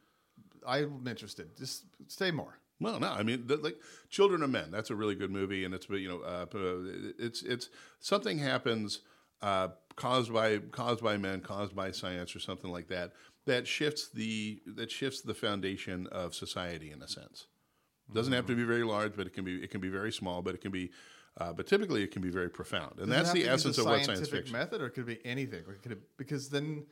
[0.67, 1.57] I'm interested.
[1.57, 2.59] Just say more.
[2.81, 3.77] Well, no, I mean, the, like
[4.11, 4.71] Children of Men.
[4.71, 9.01] That's a really good movie, and it's you know, uh, uh, it's it's something happens
[9.41, 13.13] uh, caused by caused by men, caused by science, or something like that.
[13.47, 17.47] That shifts the that shifts the foundation of society in a sense.
[18.15, 20.43] Doesn't have to be very large, but it can be it can be very small,
[20.43, 20.91] but it can be.
[21.39, 23.93] Uh, but typically, it can be very profound, and Does that's the essence of what
[24.05, 24.53] science scientific fiction.
[24.53, 25.63] method, or could it be anything?
[25.67, 26.85] Or could it, because then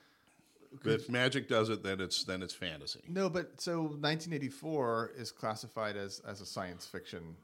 [0.85, 3.03] If magic does it, then it's then it's fantasy.
[3.09, 7.37] no, but so 1984 is classified as as a science fiction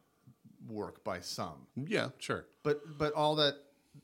[0.68, 2.46] work by some, Yeah, sure.
[2.62, 3.56] but but all that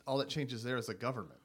[0.07, 1.41] all that changes there is the government.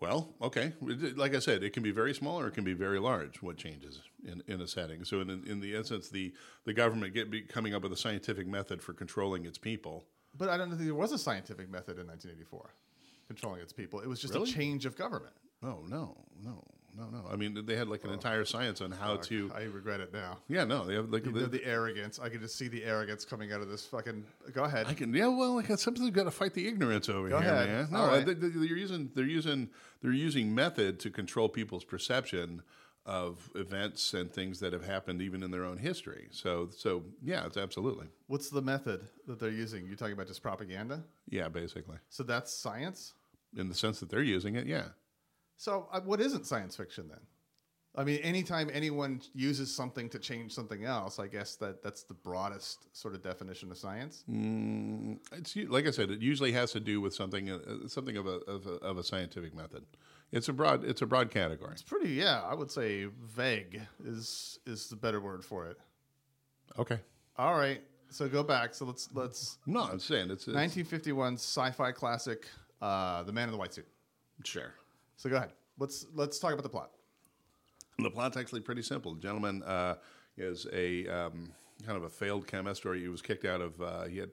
[0.00, 0.72] Well, okay.
[0.80, 3.42] Like I said, it can be very small or it can be very large.
[3.42, 5.04] What changes in, in a setting?
[5.04, 6.32] So, in, in the essence, the
[6.64, 10.06] the government get be coming up with a scientific method for controlling its people.
[10.36, 12.74] But I don't think there was a scientific method in 1984
[13.26, 14.00] controlling its people.
[14.00, 14.50] It was just Really?
[14.50, 15.34] a change of government.
[15.62, 16.64] Oh no, no,
[16.96, 17.24] no, no.
[17.30, 19.50] I mean, they had like an entire science on how to.
[19.54, 20.38] I regret it now.
[20.48, 22.18] Yeah, no, they have like the, the arrogance.
[22.18, 24.24] I can just see the arrogance coming out of this fucking.
[24.52, 24.86] Go ahead.
[24.88, 25.28] I can, yeah.
[25.28, 27.68] Well, like something's got to fight the ignorance over Go here, ahead.
[27.68, 27.88] man.
[27.90, 28.26] No, right.
[28.26, 29.70] they, are using they're using
[30.02, 32.62] they're using method to control people's perception
[33.06, 36.28] of events and things that have happened even in their own history.
[36.30, 39.86] So, so yeah, it's absolutely What's the method that they're using?
[39.86, 41.02] You're talking about just propaganda.
[41.28, 41.96] yeah, basically.
[42.08, 43.14] So that's science.
[43.56, 44.66] in the sense that they're using it.
[44.66, 44.84] Yeah.
[45.60, 47.20] So uh, what isn't science fiction then?
[47.94, 52.14] I mean, anytime anyone uses something to change something else, I guess that that's the
[52.14, 54.24] broadest sort of definition of science.
[54.30, 58.26] Mm, it's like I said, it usually has to do with something uh, something of
[58.26, 59.84] a, of a of a scientific method.
[60.32, 61.72] It's a broad it's a broad category.
[61.72, 62.40] It's pretty, yeah.
[62.40, 65.76] I would say vague is is the better word for it.
[66.78, 67.00] Okay.
[67.36, 68.74] All right, so go back.
[68.74, 72.46] So let's let's No, I'm saying it's, it's 1951 sci-fi classic,
[72.80, 73.88] uh, The Man in the White Suit.
[74.42, 74.72] sure.
[75.20, 75.52] So go ahead.
[75.78, 76.92] Let's let's talk about the plot.
[77.98, 79.14] The plot's actually pretty simple.
[79.14, 79.96] The gentleman uh,
[80.38, 81.52] is a um,
[81.84, 83.78] kind of a failed chemist, or he was kicked out of.
[83.82, 84.30] Uh, he had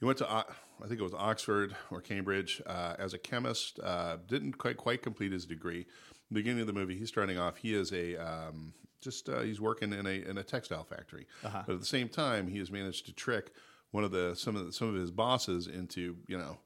[0.00, 0.42] he went to I
[0.88, 3.78] think it was Oxford or Cambridge uh, as a chemist.
[3.80, 5.86] Uh, didn't quite quite complete his degree.
[6.32, 7.58] Beginning of the movie, he's starting off.
[7.58, 11.28] He is a um, just uh, he's working in a in a textile factory,
[11.68, 13.52] but at the same time, he has managed to trick
[13.92, 16.58] one of the some of the, some of his bosses into you know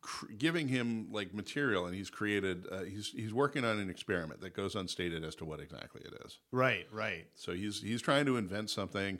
[0.00, 2.66] cr- giving him like material, and he's created.
[2.70, 6.14] Uh, he's he's working on an experiment that goes unstated as to what exactly it
[6.24, 6.38] is.
[6.52, 7.26] Right, right.
[7.34, 9.18] So he's he's trying to invent something,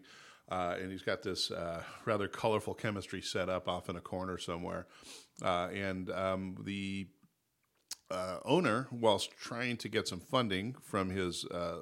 [0.51, 4.39] uh, and he's got this uh, rather colorful chemistry set up off in a corner
[4.39, 4.87] somewhere,
[5.43, 7.09] uh, and um, the
[8.11, 11.81] uh, owner, whilst trying to get some funding from his uh,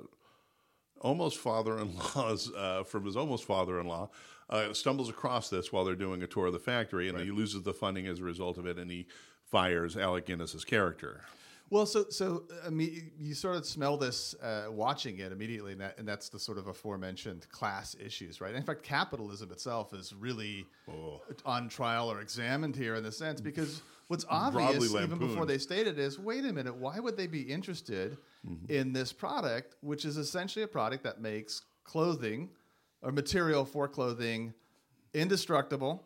[1.00, 4.10] almost father-in-law's uh, from his almost father-in-law
[4.50, 7.62] uh, stumbles across this while they're doing a tour of the factory, and he loses
[7.62, 9.06] the funding as a result of it, and he
[9.44, 11.22] fires Alec Guinness's character.
[11.68, 15.80] Well, so so I mean, you sort of smell this uh, watching it immediately, and,
[15.80, 18.54] that, and that's the sort of aforementioned class issues, right?
[18.54, 21.20] In fact, capitalism itself is really Oh.
[21.44, 25.88] on trial or examined here in the sense because what's obvious even before they state
[25.88, 28.16] it is, wait a minute, why would they be interested
[28.48, 28.70] Mm-hmm.
[28.72, 32.48] in this product, which is essentially a product that makes clothing
[33.02, 34.52] or material for clothing
[35.14, 36.02] indestructible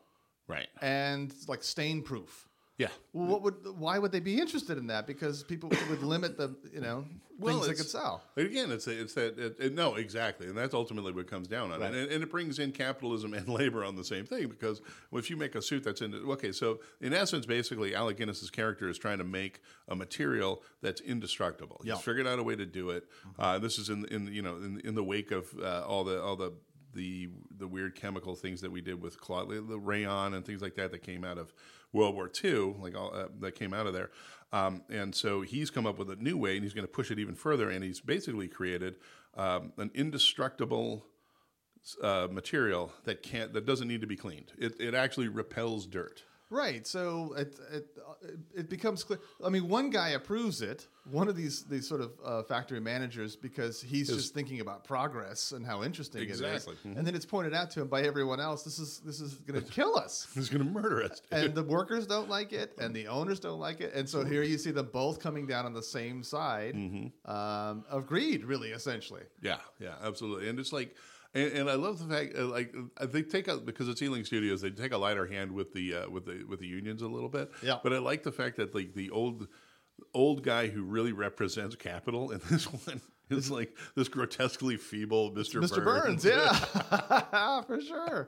[0.48, 0.68] Right.
[0.81, 2.48] and like stain proof?
[2.76, 2.88] Yeah.
[3.12, 3.57] Well, what would?
[3.79, 5.07] Why would they be interested in that?
[5.07, 7.05] Because people would limit the, you know,
[7.38, 8.22] things they could sell.
[8.38, 11.72] Again, it's a, it's that it, it- no, exactly, and that's ultimately what comes down
[11.72, 11.92] on Right.
[11.92, 14.81] it, and, and it brings in capitalism and labor on the same thing because
[15.12, 18.88] if you make a suit that's in okay, so in essence, basically, Alec Guinness's character
[18.88, 21.83] is trying to make a material that's indestructible.
[21.85, 21.96] Yeah.
[21.96, 23.05] He's figured out a way to do it.
[23.38, 26.20] Uh, this is in in you know in, in the wake of uh, all the
[26.22, 26.55] all the
[26.94, 30.74] the the weird chemical things that we did with cloth, the rayon and things like
[30.76, 31.53] that that came out of
[31.92, 34.11] World War II, like all uh, that came out of there.
[34.53, 37.11] Um, and so he's come up with a new way, and he's going to push
[37.11, 37.70] it even further.
[37.70, 38.96] And he's basically created
[39.37, 41.05] um, an indestructible
[42.03, 44.53] uh, material that can't that doesn't need to be cleaned.
[44.59, 46.22] It, it actually repels dirt.
[46.51, 46.85] Right.
[46.87, 47.99] So it it
[48.55, 49.21] it becomes clear.
[49.45, 50.89] I mean, one guy approves it.
[51.11, 55.53] One of these these sort of uh, factory managers because he's just thinking about progress
[55.53, 56.75] and how interesting Exactly.
[56.85, 56.97] it is.
[56.97, 58.65] And then it's pointed out to him by everyone else.
[58.65, 60.27] This is this is going to kill us.
[60.35, 61.23] He's going to murder us.
[61.31, 64.43] and the workers don't like it, and the owners don't like it, and so here
[64.43, 67.31] you see them both coming down on the same side Mm-hmm.
[67.31, 69.23] um, of greed, really, essentially.
[69.41, 70.49] Yeah, yeah, absolutely.
[70.49, 70.95] And it's like,
[71.35, 74.25] and, and I love the fact, uh, like, uh, they take a because it's Ealing
[74.25, 77.09] Studios, they take a lighter hand with the uh, with the with the unions a
[77.09, 77.51] little bit.
[77.62, 77.79] Yeah.
[77.83, 79.49] But I like the fact that like the old
[80.14, 85.62] old guy who really represents capital in this one is like this grotesquely feeble Mr.
[85.62, 85.85] Mr.
[85.85, 88.27] Burns, yeah, for sure.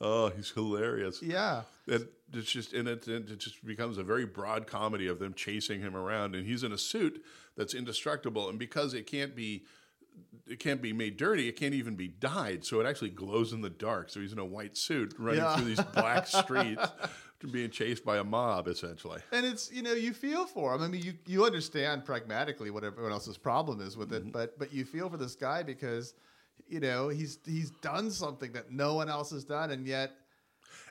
[0.00, 1.22] Oh, he's hilarious.
[1.22, 1.62] Yeah.
[1.88, 5.34] And it's just and it, and it just becomes a very broad comedy of them
[5.34, 7.24] chasing him around, and he's in a suit
[7.56, 9.64] that's indestructible, and because it can't be.
[10.48, 11.48] It can't be made dirty.
[11.48, 14.10] It can't even be dyed, so it actually glows in the dark.
[14.10, 15.56] So he's in a white suit running Yeah.
[15.56, 16.86] through these black streets,
[17.40, 19.20] to being chased by a mob, essentially.
[19.32, 20.82] And it's you know you feel for him.
[20.82, 24.30] I mean you you understand pragmatically what everyone else's problem is with it, Mm-hmm.
[24.30, 26.14] but but you feel for this guy because
[26.68, 30.12] you know he's he's done something that no one else has done, and yet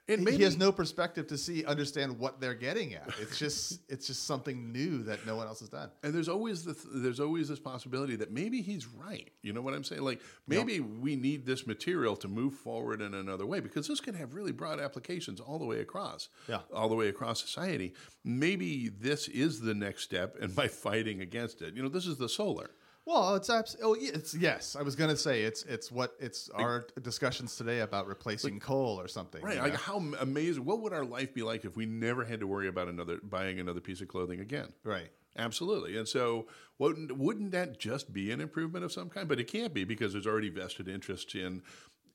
[0.08, 3.10] And he- maybe he has no perspective to see understand what they're getting at.
[3.20, 5.90] It's just it's just something new that no one else has done.
[6.04, 9.32] And there's always the th- there's always this possibility that maybe he's right.
[9.42, 10.04] You know what I'm saying?
[10.04, 14.14] Like maybe we need this material to move forward in another way because this can
[14.14, 16.30] have really broad applications all the way across.
[16.48, 16.60] Yeah.
[16.74, 17.94] All the way across society.
[18.24, 21.74] Maybe this is the next step and by fighting against it.
[21.76, 22.70] You know, this is the solar.
[23.06, 24.76] Well, it's abs- oh, it's yes.
[24.76, 29.08] I was gonna say it's it's what it's our discussions today about replacing coal or
[29.08, 29.44] something.
[29.44, 29.58] Right.
[29.58, 32.48] you Like how amazing what would our life be like if we never had to
[32.48, 34.74] worry about another buying another piece of clothing again?
[34.84, 35.10] right.
[35.38, 35.98] Absolutely.
[35.98, 36.48] And so,
[36.80, 39.28] wouldn't, wouldn't that just be an improvement of some kind?
[39.28, 41.62] But it can't be because there's already vested interest in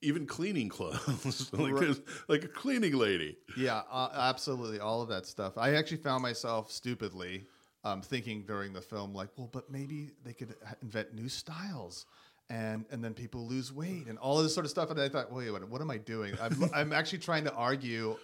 [0.03, 3.37] even cleaning clothes, like, there's, like a cleaning lady.
[3.57, 5.59] Yeah, uh, absolutely, all of that stuff.
[5.59, 7.45] I actually found myself stupidly
[7.85, 12.07] um, thinking during the film, like, well, but maybe they could invent new styles,
[12.49, 14.91] and and then people lose weight and all of this sort of stuff.
[14.91, 16.35] And I thought, wait, what, what am I doing?
[16.41, 18.17] I'm, I'm actually trying to argue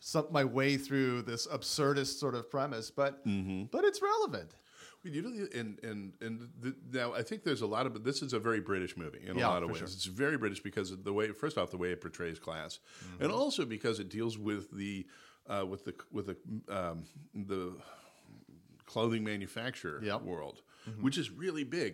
[0.00, 3.22] some, my way through this absurdist sort of premise, but
[3.70, 4.54] but it's relevant.
[5.04, 8.32] You know, and and and the, now I think there's a lot of this is
[8.34, 9.78] a very British movie in Yeah, a lot of ways.
[9.78, 9.86] sure.
[9.88, 13.24] It's very British because of the way first off the way it portrays class, Mm-hmm.
[13.24, 15.04] and also because it deals with the
[15.48, 16.36] uh, with the with the
[16.72, 17.02] um,
[17.34, 17.72] the
[18.92, 20.22] clothing manufacturer Yep.
[20.22, 21.04] world, Mm-hmm.
[21.04, 21.92] which is really big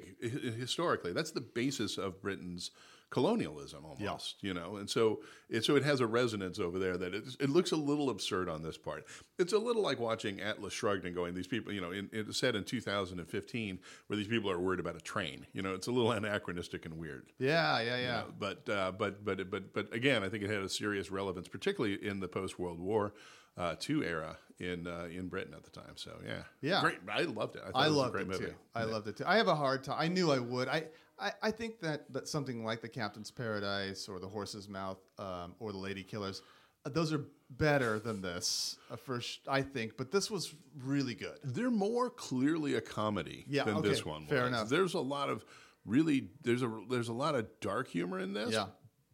[0.64, 1.12] historically.
[1.12, 2.70] That's the basis of Britain's
[3.10, 4.76] colonialism almost, you know.
[4.76, 7.76] And so it so it has a resonance over there that it, it looks a
[7.76, 9.04] little absurd on this part.
[9.38, 12.34] It's a little like watching Atlas Shrugged and going, these people, you know, in, it
[12.34, 15.46] said in 2015 where these people are worried about a train.
[15.52, 17.26] You know, it's a little anachronistic and weird.
[17.38, 18.18] Yeah, yeah, yeah.
[18.18, 21.48] Uh, but uh, but but but but again, I think it had a serious relevance,
[21.48, 23.12] particularly in the post World War
[23.58, 25.96] uh, II era in uh, in Britain at the time.
[25.96, 26.80] So yeah, Yeah.
[26.80, 26.98] great.
[27.10, 27.62] I loved it.
[27.66, 28.44] I, thought I it was a loved great it movie.
[28.46, 28.54] too.
[28.74, 29.24] I loved it too.
[29.26, 29.96] I have a hard time.
[29.98, 30.68] I knew I would.
[30.68, 30.84] I,
[31.18, 35.54] I, I think that, that something like the Captain's Paradise or the Horse's Mouth um,
[35.58, 36.42] or the Lady Killers,
[36.86, 38.76] uh, those are better than this.
[38.90, 41.38] Uh, for sh- I think, but this was really good.
[41.42, 44.26] They're more clearly a comedy Yeah, than okay, this one.
[44.26, 44.48] fair was.
[44.48, 44.68] enough.
[44.68, 45.44] There's a lot of
[45.84, 48.52] really there's a there's a lot of dark humor in this.
[48.52, 48.66] Yeah.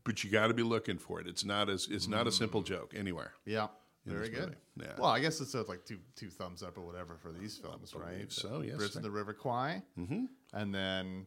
[0.04, 1.26] But you got to be looking for it.
[1.26, 3.33] It's not as it's not a simple joke anywhere.
[3.46, 3.68] Yeah,
[4.12, 4.40] very good.
[4.40, 4.57] movie.
[4.81, 4.93] Yeah.
[4.99, 8.31] Well, I guess it's like two two thumbs up or whatever for these films, right?
[8.31, 8.77] so, yes.
[8.77, 10.25] Bridge the River Kwai, mm-hmm.
[10.53, 11.27] and then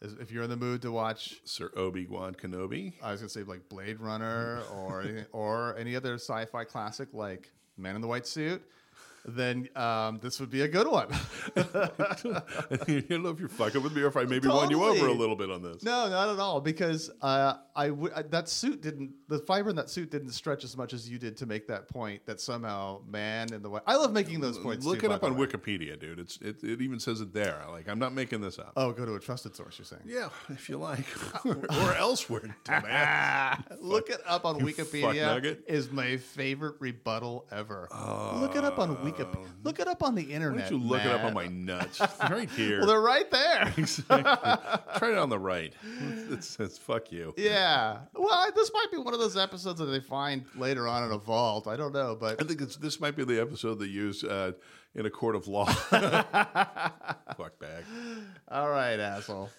[0.00, 2.94] If you're in the mood to watch, Sir Obi Wan Kenobi.
[3.02, 7.96] I was gonna say like Blade Runner or or any other sci-fi classic like Man
[7.96, 8.62] in the White Suit,
[9.24, 11.08] then um, this would be a good one.
[12.86, 15.06] you don't know if you're fucking with me or if I maybe won you over
[15.06, 15.82] a little bit on this.
[15.82, 19.76] no, not at all, because uh, I w- I- that suit didn't the fiber in
[19.76, 23.00] that suit didn't stretch as much as you did to make that point that somehow
[23.06, 23.82] Man in the White.
[23.86, 24.84] I love making those points.
[24.86, 25.46] Look too, it up on way.
[25.46, 26.18] Wikipedia, dude.
[26.18, 27.62] It's it, it even says it there.
[27.70, 28.72] Like I'm not making this up.
[28.76, 29.78] Oh, go to a trusted source.
[29.78, 30.02] You're saying.
[30.06, 31.06] Yeah, if you like,
[31.44, 32.56] or elsewhere.
[32.64, 33.62] dumbass.
[33.80, 35.58] Look it up on Wikipedia.
[35.66, 37.88] Is my favorite rebuttal ever.
[38.40, 39.17] look it up on Wikipedia.
[39.64, 40.68] Look it up on the Why internet.
[40.70, 42.00] don't you look it up on my nuts
[42.30, 42.78] right here?
[42.78, 43.72] Well, they're right there.
[43.78, 44.22] Exactly.
[44.98, 45.72] Try it on the right.
[46.30, 47.98] It says "fuck you." yeah.
[48.14, 51.18] Well, this might be one of those episodes that they find later on in a
[51.18, 51.66] vault.
[51.66, 54.52] I don't know, but I think it's, this might be the episode they use uh,
[54.94, 55.66] in a court of law.
[56.26, 57.84] Fuck bag.
[58.50, 59.50] all right, asshole.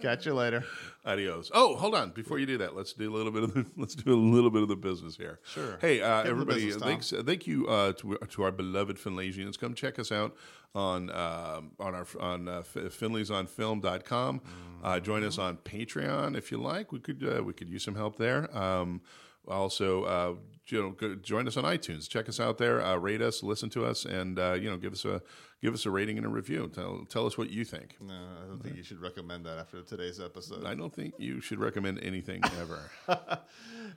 [0.00, 0.64] Catch you later.
[1.04, 1.50] Adios.
[1.52, 2.10] Oh, hold on.
[2.10, 4.50] Before you do that, let's do a little bit of the let's do a little
[4.50, 5.40] bit of the business here.
[5.44, 5.78] Sure.
[5.80, 6.66] Hey, uh, Give 'em the everybody!
[6.66, 9.58] business, thanks, uh, thank you uh, to to our beloved Finlaysians.
[9.58, 10.34] Come check us out
[10.74, 14.40] on um on our on uh, finleysonfilm.com.
[14.82, 16.92] Uh, join us on Patreon if you like.
[16.92, 18.40] We could uh, we could use some help there.
[18.56, 19.02] Um,
[19.48, 20.34] also, uh,
[20.68, 22.08] you know, go, join us on iTunes.
[22.08, 22.80] Check us out there.
[22.80, 25.20] Uh, rate us, listen to us, and uh, you know, give us a
[25.60, 26.70] give us a rating and a review.
[26.72, 27.96] Tell tell us what you think.
[28.00, 30.64] No, I don't think you should recommend that after today's episode.
[30.64, 32.90] I don't think you should recommend anything ever.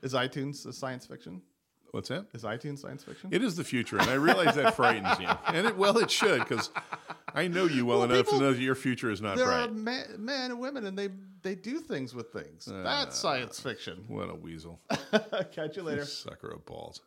[0.01, 1.41] Is iTunes a science fiction?
[1.95, 2.25] What's that?
[2.33, 3.29] Is iTunes science fiction?
[3.31, 5.29] It is the future, and I realize that frightens you.
[5.47, 6.69] And it, well, it should, because
[7.33, 9.45] I know you well, Well, enough people- to know that your future is not there
[9.45, 9.69] bright.
[9.69, 11.07] are ma- men and women, and they
[11.41, 12.65] they do things with things.
[12.65, 14.03] That's ah, science fiction.
[14.09, 14.81] What a weasel.
[15.53, 16.03] Catch you later.
[16.03, 16.99] Sucker of balls.